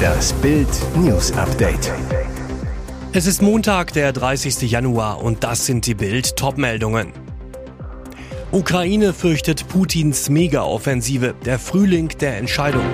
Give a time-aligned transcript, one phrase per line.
[0.00, 1.92] Das Bild News Update.
[3.12, 4.70] Es ist Montag, der 30.
[4.70, 7.12] Januar und das sind die Bild Topmeldungen.
[8.52, 12.84] Ukraine fürchtet Putins Mega-Offensive, der Frühling der Entscheidung.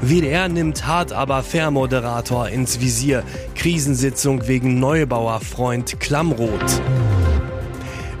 [0.00, 3.22] WDR nimmt hart aber fair Moderator ins Visier.
[3.54, 6.82] Krisensitzung wegen Neubauerfreund Klammroth.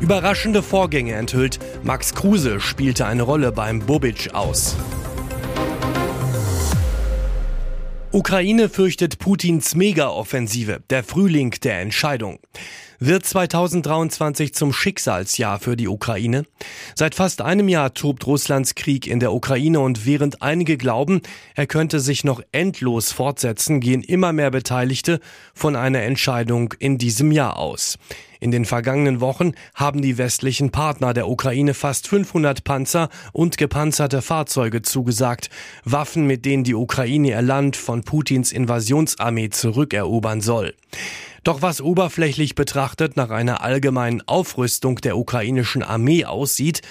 [0.00, 1.58] Überraschende Vorgänge enthüllt.
[1.82, 4.76] Max Kruse spielte eine Rolle beim Bobic aus.
[8.14, 12.40] Ukraine fürchtet Putins Mega-Offensive, der Frühling der Entscheidung.
[13.04, 16.44] Wird 2023 zum Schicksalsjahr für die Ukraine?
[16.94, 21.20] Seit fast einem Jahr tobt Russlands Krieg in der Ukraine und während einige glauben,
[21.56, 25.18] er könnte sich noch endlos fortsetzen, gehen immer mehr Beteiligte
[25.52, 27.98] von einer Entscheidung in diesem Jahr aus.
[28.38, 34.22] In den vergangenen Wochen haben die westlichen Partner der Ukraine fast 500 Panzer und gepanzerte
[34.22, 35.50] Fahrzeuge zugesagt,
[35.84, 40.74] Waffen, mit denen die Ukraine ihr Land von Putins Invasionsarmee zurückerobern soll.
[41.44, 46.82] Doch was oberflächlich betrachtet nach einer allgemeinen Aufrüstung der ukrainischen Armee aussieht,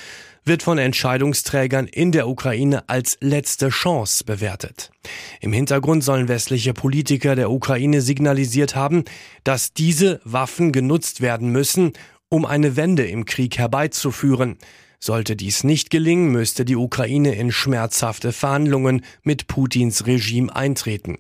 [0.43, 4.91] wird von Entscheidungsträgern in der Ukraine als letzte Chance bewertet.
[5.39, 9.05] Im Hintergrund sollen westliche Politiker der Ukraine signalisiert haben,
[9.43, 11.93] dass diese Waffen genutzt werden müssen,
[12.27, 14.57] um eine Wende im Krieg herbeizuführen.
[14.99, 21.17] Sollte dies nicht gelingen, müsste die Ukraine in schmerzhafte Verhandlungen mit Putins Regime eintreten.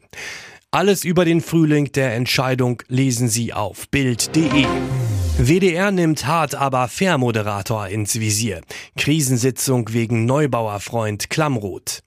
[0.73, 4.65] Alles über den Frühling der Entscheidung lesen Sie auf Bild.de.
[5.37, 8.61] WDR nimmt hart aber fair Moderator ins Visier.
[8.95, 12.03] Krisensitzung wegen Neubauerfreund Klammroth.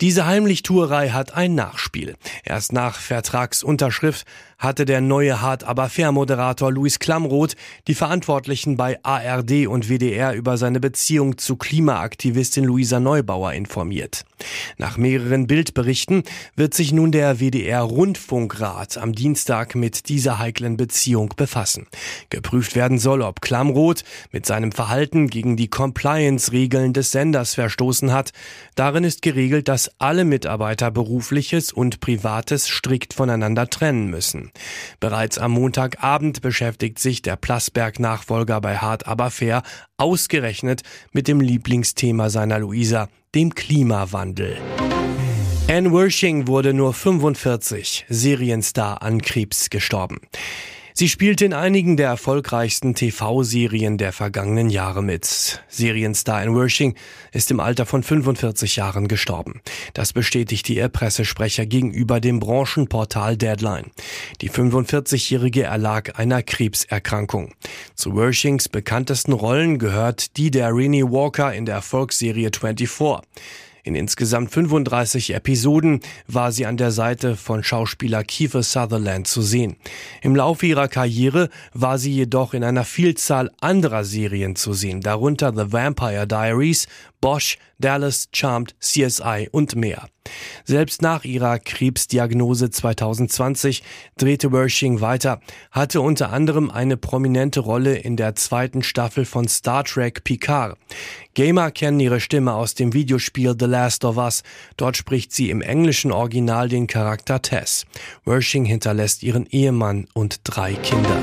[0.00, 2.16] Diese Heimlichtuerei hat ein Nachspiel.
[2.44, 4.24] Erst nach Vertragsunterschrift
[4.62, 7.56] hatte der neue Hart aber fair Moderator Luis Klamroth
[7.88, 14.24] die Verantwortlichen bei ARD und WDR über seine Beziehung zu Klimaaktivistin Luisa Neubauer informiert.
[14.78, 16.22] Nach mehreren Bildberichten
[16.54, 21.86] wird sich nun der WDR Rundfunkrat am Dienstag mit dieser heiklen Beziehung befassen.
[22.30, 28.32] Geprüft werden soll, ob Klamroth mit seinem Verhalten gegen die Compliance-Regeln des Senders verstoßen hat.
[28.76, 34.51] Darin ist geregelt, dass alle Mitarbeiter berufliches und privates strikt voneinander trennen müssen.
[35.00, 39.62] Bereits am Montagabend beschäftigt sich der Plasberg-Nachfolger bei Hart aber fair
[39.96, 40.82] ausgerechnet
[41.12, 44.58] mit dem Lieblingsthema seiner Luisa, dem Klimawandel.
[45.68, 50.20] Anne Wershing wurde nur 45, Serienstar an Krebs gestorben.
[50.94, 55.62] Sie spielte in einigen der erfolgreichsten TV-Serien der vergangenen Jahre mit.
[55.68, 56.94] Serienstar in Wershing
[57.32, 59.62] ist im Alter von 45 Jahren gestorben.
[59.94, 63.90] Das bestätigte ihr Pressesprecher gegenüber dem Branchenportal Deadline.
[64.42, 67.54] Die 45-Jährige erlag einer Krebserkrankung.
[67.94, 73.22] Zu Wershings bekanntesten Rollen gehört die der Renee Walker in der Erfolgsserie 24.
[73.84, 79.74] In insgesamt 35 Episoden war sie an der Seite von Schauspieler Kiefer Sutherland zu sehen.
[80.20, 85.52] Im Laufe ihrer Karriere war sie jedoch in einer Vielzahl anderer Serien zu sehen, darunter
[85.52, 86.86] The Vampire Diaries,
[87.22, 90.08] Bosch, Dallas, Charmed, CSI und mehr.
[90.64, 93.82] Selbst nach ihrer Krebsdiagnose 2020
[94.18, 95.40] drehte Wershing weiter,
[95.70, 100.76] hatte unter anderem eine prominente Rolle in der zweiten Staffel von Star Trek Picard.
[101.34, 104.42] Gamer kennen ihre Stimme aus dem Videospiel The Last of Us.
[104.76, 107.86] Dort spricht sie im englischen Original den Charakter Tess.
[108.24, 111.22] Wershing hinterlässt ihren Ehemann und drei Kinder.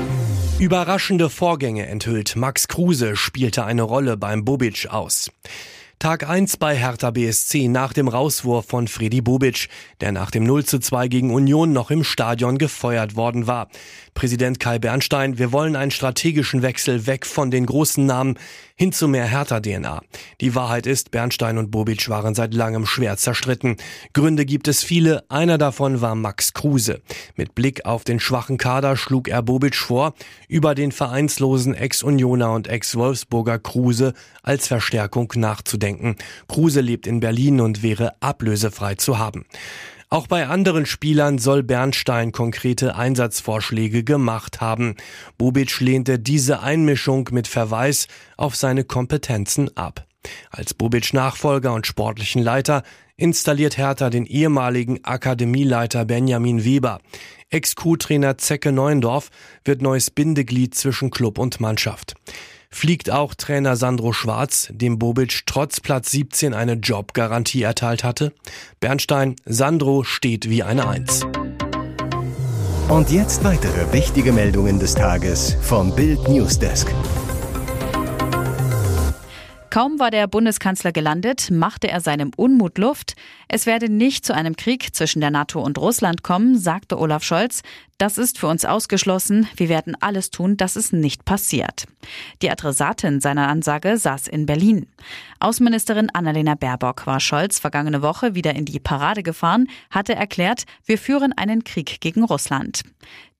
[0.58, 2.36] Überraschende Vorgänge enthüllt.
[2.36, 5.30] Max Kruse spielte eine Rolle beim Bobic aus.
[6.00, 9.68] Tag 1 bei Hertha BSC nach dem Rauswurf von Freddy Bobic,
[10.00, 13.68] der nach dem 0 zu 2 gegen Union noch im Stadion gefeuert worden war.
[14.14, 18.38] Präsident Kai Bernstein, wir wollen einen strategischen Wechsel weg von den großen Namen
[18.80, 20.00] hin zu mehr Hertha-DNA.
[20.40, 23.76] Die Wahrheit ist, Bernstein und Bobic waren seit langem schwer zerstritten.
[24.14, 27.02] Gründe gibt es viele, einer davon war Max Kruse.
[27.36, 30.14] Mit Blick auf den schwachen Kader schlug er Bobic vor,
[30.48, 36.16] über den vereinslosen Ex-Unioner und Ex-Wolfsburger Kruse als Verstärkung nachzudenken.
[36.48, 39.44] Kruse lebt in Berlin und wäre ablösefrei zu haben.
[40.12, 44.96] Auch bei anderen Spielern soll Bernstein konkrete Einsatzvorschläge gemacht haben.
[45.38, 50.08] Bobic lehnte diese Einmischung mit Verweis auf seine Kompetenzen ab.
[50.50, 52.82] Als Bobic Nachfolger und sportlichen Leiter
[53.16, 57.00] installiert Hertha den ehemaligen Akademieleiter Benjamin Weber.
[57.50, 59.30] Ex-Co-Trainer Zecke Neuendorf
[59.64, 62.16] wird neues Bindeglied zwischen Club und Mannschaft
[62.70, 68.32] fliegt auch Trainer Sandro Schwarz, dem Bobic trotz Platz 17 eine Jobgarantie erteilt hatte.
[68.80, 71.26] Bernstein, Sandro steht wie eine Eins.
[72.88, 76.92] Und jetzt weitere wichtige Meldungen des Tages vom Bild Newsdesk.
[79.70, 83.14] Kaum war der Bundeskanzler gelandet, machte er seinem Unmut Luft.
[83.46, 87.62] Es werde nicht zu einem Krieg zwischen der NATO und Russland kommen, sagte Olaf Scholz.
[87.96, 89.46] Das ist für uns ausgeschlossen.
[89.54, 91.84] Wir werden alles tun, dass es nicht passiert.
[92.42, 94.86] Die Adressatin seiner Ansage saß in Berlin.
[95.38, 100.98] Außenministerin Annalena Baerbock war Scholz vergangene Woche wieder in die Parade gefahren, hatte erklärt, wir
[100.98, 102.82] führen einen Krieg gegen Russland.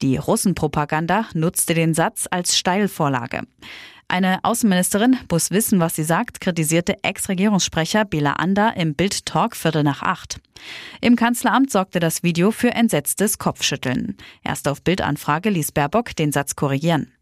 [0.01, 3.43] Die Russenpropaganda nutzte den Satz als Steilvorlage.
[4.11, 10.03] Eine Außenministerin muss wissen, was sie sagt, kritisierte Ex-Regierungssprecher Bela Ander im Bild-Talk Viertel nach
[10.03, 10.41] acht.
[11.01, 14.17] Im Kanzleramt sorgte das Video für entsetztes Kopfschütteln.
[14.43, 17.13] Erst auf Bildanfrage ließ Baerbock den Satz korrigieren.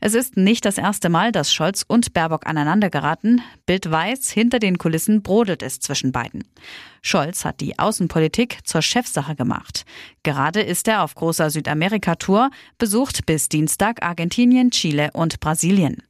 [0.00, 3.42] Es ist nicht das erste Mal, dass Scholz und Baerbock aneinander geraten.
[3.64, 6.44] Bild weiß, hinter den Kulissen brodelt es zwischen beiden.
[7.06, 9.84] Scholz hat die Außenpolitik zur Chefsache gemacht.
[10.24, 16.02] Gerade ist er auf großer Südamerika-Tour, besucht bis Dienstag Argentinien, Chile und Brasilien.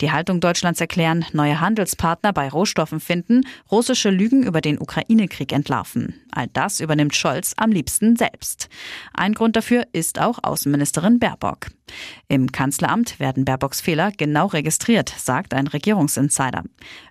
[0.00, 6.20] Die Haltung Deutschlands erklären, neue Handelspartner bei Rohstoffen finden, russische Lügen über den Ukraine-Krieg entlarven.
[6.32, 8.68] All das übernimmt Scholz am liebsten selbst.
[9.14, 11.68] Ein Grund dafür ist auch Außenministerin Baerbock.
[12.26, 16.64] Im Kanzleramt werden Baerbocks Fehler genau registriert, sagt ein Regierungsinsider.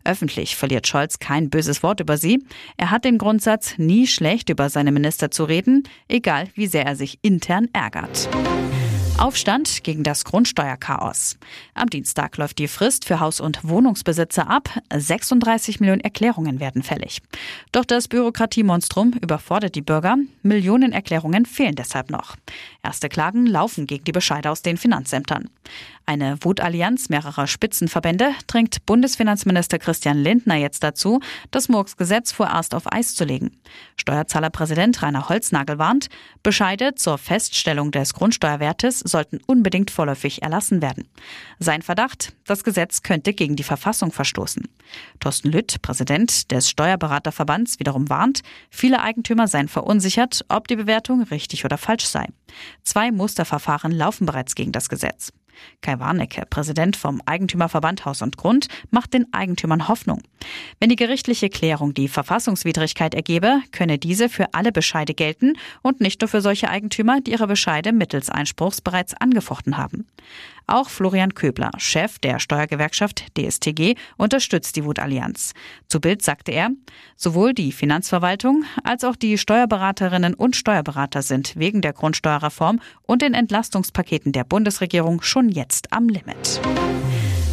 [0.04, 2.44] Öffentlich verliert Scholz kein böses Wort über sie.
[2.78, 6.96] Er hat den Grundsatz, nie schlecht über seine Minister zu reden, egal wie sehr er
[6.96, 8.30] sich intern ärgert.
[9.20, 11.38] Aufstand gegen das Grundsteuerchaos.
[11.74, 14.70] Am Dienstag läuft die Frist für Haus- und Wohnungsbesitzer ab.
[14.96, 17.22] 36 Millionen Erklärungen werden fällig.
[17.74, 20.16] Doch das Bürokratiemonstrum überfordert die Bürger.
[20.42, 22.38] Millionen Erklärungen fehlen deshalb noch.
[22.82, 25.50] Erste Klagen laufen gegen die Bescheide aus den Finanzämtern.
[26.06, 31.20] Eine Wutallianz mehrerer Spitzenverbände drängt Bundesfinanzminister Christian Lindner jetzt dazu,
[31.52, 33.52] das Murks-Gesetz vorerst auf Eis zu legen.
[33.96, 36.10] Steuerzahlerpräsident Rainer Holznagel warnt,
[36.42, 41.10] Bescheide zur Feststellung des Grundsteuerwertes sollten unbedingt vorläufig erlassen werden.
[41.60, 44.70] Sein Verdacht, das Gesetz könnte gegen die Verfassung verstoßen.
[45.20, 51.66] Thorsten Lütt, Präsident des Steuerberaterverbands, wiederum warnt, viele Eigentümer seien verunsichert, ob die Bewertung richtig
[51.66, 52.28] oder falsch sei.
[52.84, 55.34] Zwei Musterverfahren laufen bereits gegen das Gesetz.
[55.82, 60.22] Kai Warnecke, Präsident vom Eigentümerverband Haus und Grund, macht den Eigentümern Hoffnung.
[60.80, 66.22] Wenn die gerichtliche Klärung die Verfassungswidrigkeit ergebe, könne diese für alle Bescheide gelten und nicht
[66.22, 70.06] nur für solche Eigentümer, die ihre Bescheide mittels Einspruchs bereits angefochten haben.
[70.70, 75.54] Auch Florian Köbler, Chef der Steuergewerkschaft DSTG, unterstützt die Wutallianz.
[75.88, 76.70] Zu Bild sagte er,
[77.16, 83.34] sowohl die Finanzverwaltung als auch die Steuerberaterinnen und Steuerberater sind wegen der Grundsteuerreform und den
[83.34, 86.62] Entlastungspaketen der Bundesregierung schon jetzt am Limit.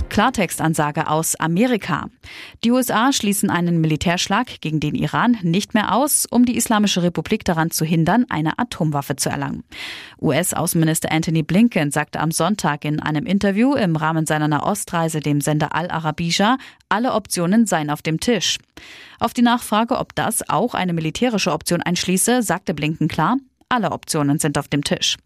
[0.08, 2.08] Klartextansage aus Amerika.
[2.64, 7.44] Die USA schließen einen Militärschlag gegen den Iran nicht mehr aus, um die Islamische Republik
[7.44, 9.64] daran zu hindern, eine Atomwaffe zu erlangen.
[10.18, 15.74] US-Außenminister Anthony Blinken sagte am Sonntag in einem Interview im Rahmen seiner Nahostreise dem Sender
[15.74, 16.56] Al Arabiya,
[16.88, 18.56] alle Optionen seien auf dem Tisch.
[19.18, 23.36] Auf die Nachfrage, ob das auch eine militärische Option einschließe, sagte Blinken klar,
[23.68, 25.16] alle Optionen sind auf dem Tisch.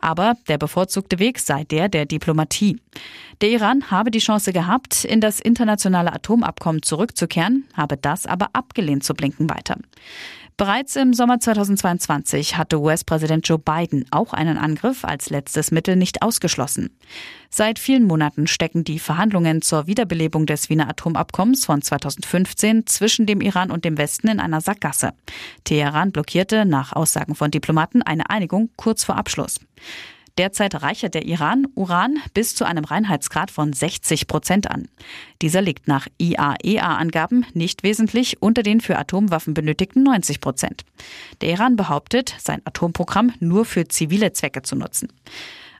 [0.00, 2.80] Aber der bevorzugte Weg sei der der Diplomatie.
[3.40, 9.04] Der Iran habe die Chance gehabt, in das internationale Atomabkommen zurückzukehren, habe das aber abgelehnt,
[9.04, 9.76] zu blinken weiter.
[10.56, 16.22] Bereits im Sommer 2022 hatte US-Präsident Joe Biden auch einen Angriff als letztes Mittel nicht
[16.22, 16.96] ausgeschlossen.
[17.50, 23.40] Seit vielen Monaten stecken die Verhandlungen zur Wiederbelebung des Wiener Atomabkommens von 2015 zwischen dem
[23.40, 25.12] Iran und dem Westen in einer Sackgasse.
[25.64, 29.58] Teheran blockierte nach Aussagen von Diplomaten eine Einigung kurz vor Abschluss.
[30.36, 34.88] Derzeit reichert der Iran Uran bis zu einem Reinheitsgrad von 60 Prozent an.
[35.42, 40.84] Dieser liegt nach IAEA-Angaben nicht wesentlich unter den für Atomwaffen benötigten 90 Prozent.
[41.40, 45.08] Der Iran behauptet, sein Atomprogramm nur für zivile Zwecke zu nutzen.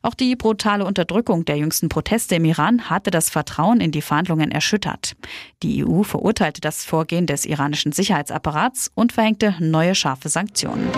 [0.03, 4.53] Auch die brutale Unterdrückung der jüngsten Proteste im Iran hatte das Vertrauen in die Verhandlungen
[4.53, 5.17] erschüttert.
[5.63, 10.91] Die EU verurteilte das Vorgehen des iranischen Sicherheitsapparats und verhängte neue scharfe Sanktionen.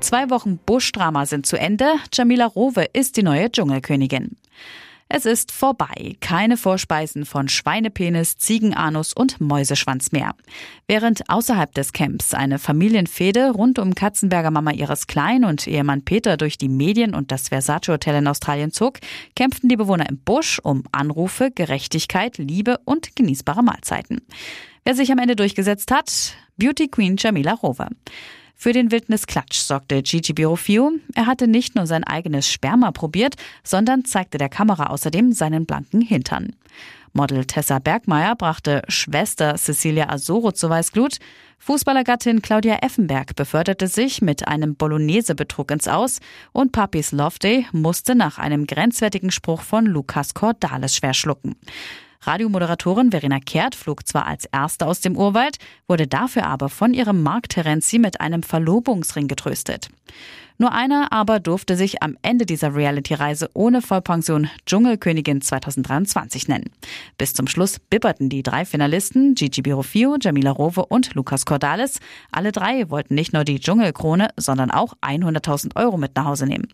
[0.00, 1.86] Zwei Wochen Buschdrama sind zu Ende.
[2.12, 4.36] Jamila Rowe ist die neue Dschungelkönigin.
[5.08, 6.16] Es ist vorbei.
[6.20, 10.34] Keine Vorspeisen von Schweinepenis, Ziegenanus und Mäuseschwanz mehr.
[10.88, 16.36] Während außerhalb des Camps eine Familienfehde rund um Katzenberger Mama ihres Klein und Ehemann Peter
[16.36, 18.98] durch die Medien und das Versace Hotel in Australien zog,
[19.36, 24.22] kämpften die Bewohner im Busch um Anrufe, Gerechtigkeit, Liebe und genießbare Mahlzeiten.
[24.84, 26.34] Wer sich am Ende durchgesetzt hat?
[26.56, 27.88] Beauty Queen Jamila Rowe.
[28.58, 30.92] Für den Wildnisklatsch sorgte Gigi Birofio.
[31.14, 36.00] Er hatte nicht nur sein eigenes Sperma probiert, sondern zeigte der Kamera außerdem seinen blanken
[36.00, 36.56] Hintern.
[37.12, 41.18] Model Tessa Bergmeier brachte Schwester Cecilia Asoro zu Weißglut.
[41.58, 46.20] Fußballergattin Claudia Effenberg beförderte sich mit einem Bolognese-Betrug ins Aus
[46.52, 51.56] und Papis Day musste nach einem grenzwertigen Spruch von Lukas Cordalis schwer schlucken.
[52.22, 57.22] Radiomoderatorin Verena Kehrt flog zwar als Erste aus dem Urwald, wurde dafür aber von ihrem
[57.22, 59.88] Mark Terenzi mit einem Verlobungsring getröstet.
[60.58, 66.70] Nur einer aber durfte sich am Ende dieser Reality-Reise ohne Vollpension Dschungelkönigin 2023 nennen.
[67.18, 72.00] Bis zum Schluss bibberten die drei Finalisten Gigi Birofio, Jamila Rowe und Lukas Cordalis.
[72.32, 76.68] Alle drei wollten nicht nur die Dschungelkrone, sondern auch 100.000 Euro mit nach Hause nehmen.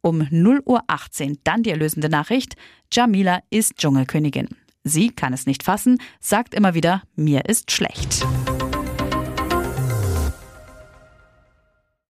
[0.00, 2.56] Um 0 Uhr 18 dann die erlösende Nachricht,
[2.90, 4.48] Jamila ist Dschungelkönigin.
[4.88, 8.24] Sie kann es nicht fassen, sagt immer wieder, mir ist schlecht.